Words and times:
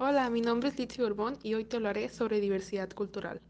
Hola, 0.00 0.30
mi 0.30 0.40
nombre 0.40 0.68
es 0.68 0.78
Litsi 0.78 1.02
Urbón 1.02 1.40
y 1.42 1.54
hoy 1.54 1.64
te 1.64 1.74
hablaré 1.74 2.08
sobre 2.08 2.38
diversidad 2.38 2.88
cultural. 2.90 3.40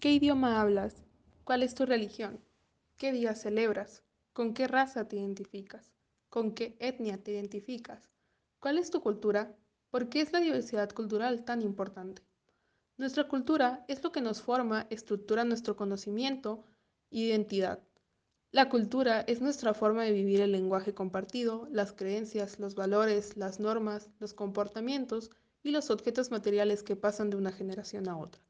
¿Qué 0.00 0.12
idioma 0.14 0.62
hablas? 0.62 1.04
¿Cuál 1.44 1.62
es 1.62 1.74
tu 1.74 1.84
religión? 1.84 2.40
¿Qué 2.96 3.12
día 3.12 3.34
celebras? 3.34 4.02
¿Con 4.32 4.54
qué 4.54 4.66
raza 4.66 5.08
te 5.08 5.16
identificas? 5.16 5.92
¿Con 6.30 6.54
qué 6.54 6.74
etnia 6.78 7.22
te 7.22 7.32
identificas? 7.32 8.08
¿Cuál 8.60 8.78
es 8.78 8.90
tu 8.90 9.02
cultura? 9.02 9.54
¿Por 9.90 10.08
qué 10.08 10.22
es 10.22 10.32
la 10.32 10.40
diversidad 10.40 10.88
cultural 10.92 11.44
tan 11.44 11.60
importante? 11.60 12.22
Nuestra 12.96 13.28
cultura 13.28 13.84
es 13.88 14.02
lo 14.02 14.10
que 14.10 14.22
nos 14.22 14.40
forma, 14.40 14.86
estructura 14.88 15.44
nuestro 15.44 15.76
conocimiento 15.76 16.64
identidad. 17.10 17.82
La 18.54 18.68
cultura 18.68 19.22
es 19.22 19.40
nuestra 19.40 19.74
forma 19.74 20.04
de 20.04 20.12
vivir 20.12 20.40
el 20.40 20.52
lenguaje 20.52 20.94
compartido, 20.94 21.66
las 21.72 21.92
creencias, 21.92 22.60
los 22.60 22.76
valores, 22.76 23.36
las 23.36 23.58
normas, 23.58 24.10
los 24.20 24.32
comportamientos 24.32 25.32
y 25.64 25.72
los 25.72 25.90
objetos 25.90 26.30
materiales 26.30 26.84
que 26.84 26.94
pasan 26.94 27.30
de 27.30 27.36
una 27.36 27.50
generación 27.50 28.08
a 28.08 28.16
otra. 28.16 28.40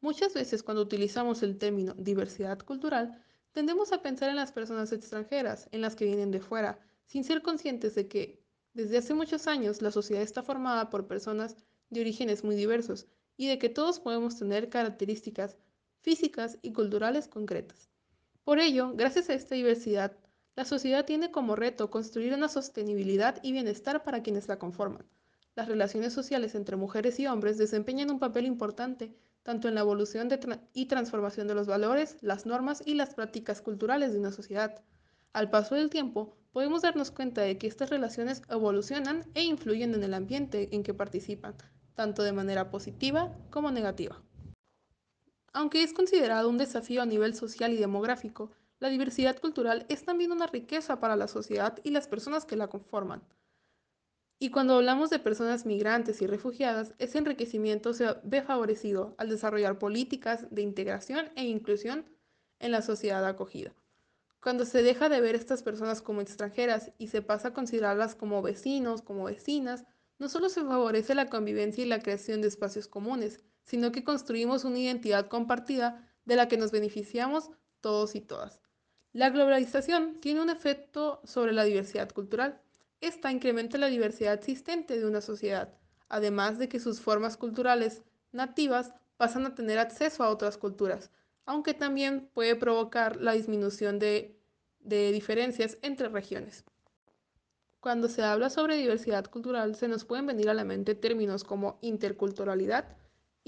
Muchas 0.00 0.32
veces 0.32 0.62
cuando 0.62 0.82
utilizamos 0.82 1.42
el 1.42 1.58
término 1.58 1.94
diversidad 1.94 2.60
cultural, 2.60 3.20
tendemos 3.50 3.90
a 3.90 4.00
pensar 4.00 4.30
en 4.30 4.36
las 4.36 4.52
personas 4.52 4.92
extranjeras, 4.92 5.68
en 5.72 5.80
las 5.80 5.96
que 5.96 6.04
vienen 6.04 6.30
de 6.30 6.38
fuera, 6.38 6.78
sin 7.06 7.24
ser 7.24 7.42
conscientes 7.42 7.96
de 7.96 8.06
que 8.06 8.40
desde 8.74 8.98
hace 8.98 9.12
muchos 9.12 9.48
años 9.48 9.82
la 9.82 9.90
sociedad 9.90 10.22
está 10.22 10.44
formada 10.44 10.88
por 10.88 11.08
personas 11.08 11.56
de 11.90 12.02
orígenes 12.02 12.44
muy 12.44 12.54
diversos 12.54 13.08
y 13.36 13.48
de 13.48 13.58
que 13.58 13.70
todos 13.70 13.98
podemos 13.98 14.38
tener 14.38 14.68
características 14.68 15.56
físicas 16.00 16.60
y 16.62 16.72
culturales 16.72 17.26
concretas. 17.26 17.90
Por 18.48 18.60
ello, 18.60 18.94
gracias 18.94 19.28
a 19.28 19.34
esta 19.34 19.56
diversidad, 19.56 20.16
la 20.56 20.64
sociedad 20.64 21.04
tiene 21.04 21.30
como 21.30 21.54
reto 21.54 21.90
construir 21.90 22.32
una 22.32 22.48
sostenibilidad 22.48 23.38
y 23.42 23.52
bienestar 23.52 24.02
para 24.04 24.22
quienes 24.22 24.48
la 24.48 24.58
conforman. 24.58 25.04
Las 25.54 25.68
relaciones 25.68 26.14
sociales 26.14 26.54
entre 26.54 26.76
mujeres 26.76 27.20
y 27.20 27.26
hombres 27.26 27.58
desempeñan 27.58 28.10
un 28.10 28.18
papel 28.18 28.46
importante 28.46 29.14
tanto 29.42 29.68
en 29.68 29.74
la 29.74 29.82
evolución 29.82 30.30
y 30.72 30.86
transformación 30.86 31.46
de 31.46 31.56
los 31.56 31.66
valores, 31.66 32.16
las 32.22 32.46
normas 32.46 32.82
y 32.86 32.94
las 32.94 33.12
prácticas 33.12 33.60
culturales 33.60 34.14
de 34.14 34.18
una 34.18 34.32
sociedad. 34.32 34.80
Al 35.34 35.50
paso 35.50 35.74
del 35.74 35.90
tiempo, 35.90 36.34
podemos 36.50 36.80
darnos 36.80 37.10
cuenta 37.10 37.42
de 37.42 37.58
que 37.58 37.66
estas 37.66 37.90
relaciones 37.90 38.40
evolucionan 38.48 39.26
e 39.34 39.42
influyen 39.44 39.92
en 39.92 40.04
el 40.04 40.14
ambiente 40.14 40.74
en 40.74 40.84
que 40.84 40.94
participan, 40.94 41.54
tanto 41.94 42.22
de 42.22 42.32
manera 42.32 42.70
positiva 42.70 43.30
como 43.50 43.70
negativa. 43.70 44.22
Aunque 45.58 45.82
es 45.82 45.92
considerado 45.92 46.48
un 46.48 46.56
desafío 46.56 47.02
a 47.02 47.04
nivel 47.04 47.34
social 47.34 47.72
y 47.72 47.78
demográfico, 47.78 48.52
la 48.78 48.90
diversidad 48.90 49.40
cultural 49.40 49.86
es 49.88 50.04
también 50.04 50.30
una 50.30 50.46
riqueza 50.46 51.00
para 51.00 51.16
la 51.16 51.26
sociedad 51.26 51.80
y 51.82 51.90
las 51.90 52.06
personas 52.06 52.44
que 52.44 52.54
la 52.54 52.68
conforman. 52.68 53.24
Y 54.38 54.50
cuando 54.50 54.76
hablamos 54.76 55.10
de 55.10 55.18
personas 55.18 55.66
migrantes 55.66 56.22
y 56.22 56.28
refugiadas, 56.28 56.94
ese 56.98 57.18
enriquecimiento 57.18 57.92
se 57.92 58.06
ve 58.22 58.40
favorecido 58.40 59.16
al 59.18 59.30
desarrollar 59.30 59.80
políticas 59.80 60.46
de 60.52 60.62
integración 60.62 61.28
e 61.34 61.42
inclusión 61.42 62.08
en 62.60 62.70
la 62.70 62.80
sociedad 62.80 63.26
acogida. 63.26 63.74
Cuando 64.40 64.64
se 64.64 64.84
deja 64.84 65.08
de 65.08 65.20
ver 65.20 65.34
a 65.34 65.38
estas 65.38 65.64
personas 65.64 66.02
como 66.02 66.20
extranjeras 66.20 66.92
y 66.98 67.08
se 67.08 67.20
pasa 67.20 67.48
a 67.48 67.52
considerarlas 67.52 68.14
como 68.14 68.42
vecinos, 68.42 69.02
como 69.02 69.24
vecinas, 69.24 69.84
no 70.18 70.28
solo 70.28 70.48
se 70.48 70.62
favorece 70.62 71.14
la 71.14 71.28
convivencia 71.28 71.84
y 71.84 71.88
la 71.88 72.00
creación 72.00 72.40
de 72.40 72.48
espacios 72.48 72.88
comunes, 72.88 73.40
sino 73.64 73.92
que 73.92 74.04
construimos 74.04 74.64
una 74.64 74.78
identidad 74.78 75.28
compartida 75.28 76.08
de 76.24 76.36
la 76.36 76.48
que 76.48 76.56
nos 76.56 76.72
beneficiamos 76.72 77.50
todos 77.80 78.14
y 78.14 78.20
todas. 78.20 78.60
La 79.12 79.30
globalización 79.30 80.20
tiene 80.20 80.42
un 80.42 80.50
efecto 80.50 81.20
sobre 81.24 81.52
la 81.52 81.64
diversidad 81.64 82.10
cultural. 82.10 82.60
Esta 83.00 83.32
incrementa 83.32 83.78
la 83.78 83.86
diversidad 83.86 84.34
existente 84.34 84.98
de 84.98 85.06
una 85.06 85.20
sociedad, 85.20 85.74
además 86.08 86.58
de 86.58 86.68
que 86.68 86.80
sus 86.80 87.00
formas 87.00 87.36
culturales 87.36 88.02
nativas 88.32 88.92
pasan 89.16 89.46
a 89.46 89.54
tener 89.54 89.78
acceso 89.78 90.22
a 90.24 90.30
otras 90.30 90.58
culturas, 90.58 91.10
aunque 91.46 91.74
también 91.74 92.28
puede 92.34 92.56
provocar 92.56 93.16
la 93.16 93.32
disminución 93.32 93.98
de, 93.98 94.38
de 94.80 95.12
diferencias 95.12 95.78
entre 95.82 96.08
regiones. 96.08 96.64
Cuando 97.80 98.08
se 98.08 98.22
habla 98.22 98.50
sobre 98.50 98.76
diversidad 98.76 99.26
cultural, 99.26 99.74
se 99.76 99.88
nos 99.88 100.04
pueden 100.04 100.26
venir 100.26 100.50
a 100.50 100.54
la 100.54 100.64
mente 100.64 100.94
términos 100.94 101.44
como 101.44 101.78
interculturalidad, 101.80 102.96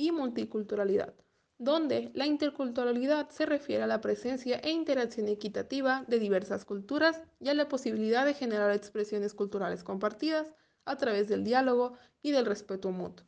y 0.00 0.12
multiculturalidad, 0.12 1.14
donde 1.58 2.10
la 2.14 2.26
interculturalidad 2.26 3.28
se 3.28 3.44
refiere 3.44 3.82
a 3.82 3.86
la 3.86 4.00
presencia 4.00 4.56
e 4.56 4.70
interacción 4.70 5.28
equitativa 5.28 6.04
de 6.08 6.18
diversas 6.18 6.64
culturas 6.64 7.20
y 7.38 7.50
a 7.50 7.54
la 7.54 7.68
posibilidad 7.68 8.24
de 8.24 8.32
generar 8.32 8.70
expresiones 8.70 9.34
culturales 9.34 9.84
compartidas 9.84 10.54
a 10.86 10.96
través 10.96 11.28
del 11.28 11.44
diálogo 11.44 11.92
y 12.22 12.30
del 12.32 12.46
respeto 12.46 12.90
mutuo, 12.90 13.26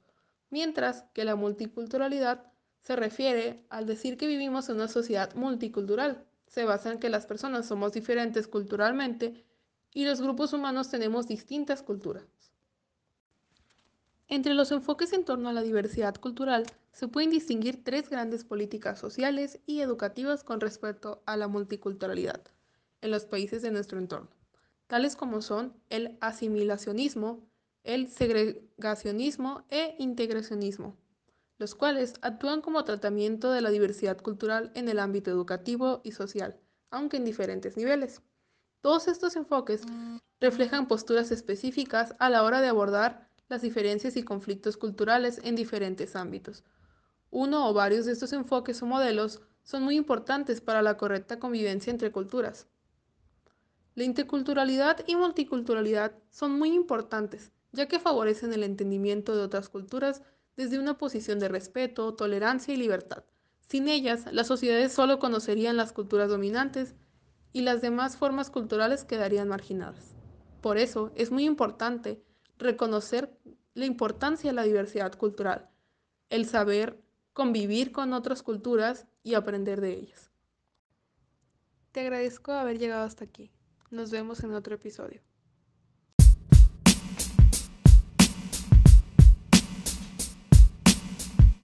mientras 0.48 1.02
que 1.12 1.24
la 1.24 1.36
multiculturalidad 1.36 2.50
se 2.80 2.96
refiere 2.96 3.66
al 3.68 3.86
decir 3.86 4.16
que 4.16 4.26
vivimos 4.26 4.68
en 4.68 4.76
una 4.76 4.88
sociedad 4.88 5.34
multicultural. 5.34 6.24
Se 6.46 6.64
basa 6.64 6.90
en 6.90 6.98
que 6.98 7.10
las 7.10 7.26
personas 7.26 7.66
somos 7.66 7.92
diferentes 7.92 8.48
culturalmente 8.48 9.44
y 9.94 10.04
los 10.04 10.20
grupos 10.20 10.52
humanos 10.52 10.90
tenemos 10.90 11.26
distintas 11.26 11.82
culturas. 11.82 12.24
Entre 14.28 14.54
los 14.54 14.72
enfoques 14.72 15.12
en 15.12 15.24
torno 15.24 15.50
a 15.50 15.52
la 15.52 15.62
diversidad 15.62 16.14
cultural 16.14 16.64
se 16.92 17.08
pueden 17.08 17.30
distinguir 17.30 17.84
tres 17.84 18.08
grandes 18.08 18.44
políticas 18.44 18.98
sociales 18.98 19.60
y 19.66 19.80
educativas 19.80 20.42
con 20.42 20.60
respecto 20.60 21.22
a 21.26 21.36
la 21.36 21.48
multiculturalidad 21.48 22.40
en 23.02 23.10
los 23.10 23.26
países 23.26 23.60
de 23.60 23.70
nuestro 23.70 23.98
entorno, 23.98 24.30
tales 24.86 25.16
como 25.16 25.42
son 25.42 25.74
el 25.90 26.16
asimilacionismo, 26.20 27.46
el 27.84 28.08
segregacionismo 28.08 29.64
e 29.68 29.96
integracionismo, 29.98 30.96
los 31.58 31.74
cuales 31.74 32.14
actúan 32.22 32.62
como 32.62 32.84
tratamiento 32.84 33.52
de 33.52 33.60
la 33.60 33.70
diversidad 33.70 34.18
cultural 34.18 34.70
en 34.74 34.88
el 34.88 34.98
ámbito 34.98 35.30
educativo 35.30 36.00
y 36.04 36.12
social, 36.12 36.58
aunque 36.90 37.18
en 37.18 37.24
diferentes 37.24 37.76
niveles. 37.76 38.22
Todos 38.82 39.06
estos 39.06 39.36
enfoques 39.36 39.82
reflejan 40.40 40.88
posturas 40.88 41.30
específicas 41.30 42.16
a 42.18 42.28
la 42.28 42.42
hora 42.42 42.60
de 42.60 42.66
abordar 42.66 43.28
las 43.48 43.62
diferencias 43.62 44.16
y 44.16 44.24
conflictos 44.24 44.76
culturales 44.76 45.40
en 45.44 45.54
diferentes 45.54 46.16
ámbitos. 46.16 46.64
Uno 47.30 47.68
o 47.68 47.74
varios 47.74 48.06
de 48.06 48.12
estos 48.12 48.32
enfoques 48.32 48.82
o 48.82 48.86
modelos 48.86 49.40
son 49.62 49.84
muy 49.84 49.94
importantes 49.94 50.60
para 50.60 50.82
la 50.82 50.96
correcta 50.96 51.38
convivencia 51.38 51.92
entre 51.92 52.10
culturas. 52.10 52.66
La 53.94 54.02
interculturalidad 54.02 55.04
y 55.06 55.14
multiculturalidad 55.14 56.14
son 56.30 56.58
muy 56.58 56.72
importantes, 56.72 57.52
ya 57.70 57.86
que 57.86 58.00
favorecen 58.00 58.52
el 58.52 58.64
entendimiento 58.64 59.36
de 59.36 59.42
otras 59.42 59.68
culturas 59.68 60.22
desde 60.56 60.80
una 60.80 60.98
posición 60.98 61.38
de 61.38 61.48
respeto, 61.48 62.14
tolerancia 62.14 62.74
y 62.74 62.78
libertad. 62.78 63.22
Sin 63.68 63.86
ellas, 63.86 64.24
las 64.32 64.48
sociedades 64.48 64.92
solo 64.92 65.20
conocerían 65.20 65.76
las 65.76 65.92
culturas 65.92 66.28
dominantes 66.28 66.96
y 67.52 67.62
las 67.62 67.82
demás 67.82 68.16
formas 68.16 68.50
culturales 68.50 69.04
quedarían 69.04 69.48
marginadas. 69.48 70.14
Por 70.60 70.78
eso 70.78 71.12
es 71.14 71.30
muy 71.30 71.44
importante 71.44 72.22
reconocer 72.58 73.36
la 73.74 73.86
importancia 73.86 74.50
de 74.50 74.54
la 74.54 74.62
diversidad 74.62 75.14
cultural, 75.14 75.68
el 76.30 76.46
saber 76.46 77.02
convivir 77.32 77.92
con 77.92 78.12
otras 78.12 78.42
culturas 78.42 79.06
y 79.22 79.34
aprender 79.34 79.80
de 79.80 79.92
ellas. 79.94 80.30
Te 81.92 82.00
agradezco 82.00 82.52
haber 82.52 82.78
llegado 82.78 83.04
hasta 83.04 83.24
aquí. 83.24 83.50
Nos 83.90 84.10
vemos 84.10 84.42
en 84.44 84.54
otro 84.54 84.74
episodio. 84.74 85.20